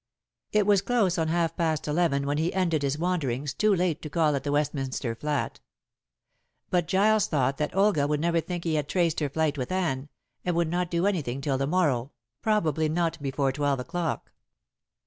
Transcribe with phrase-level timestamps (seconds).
[0.51, 4.09] It was close on half past eleven when he ended his wanderings, too late to
[4.09, 5.59] call at the Westminster flat.
[6.71, 10.09] But Giles thought that Olga would never think he had traced her flight with Anne,
[10.43, 14.31] and would not do anything till the morrow, probably not before twelve o'clock.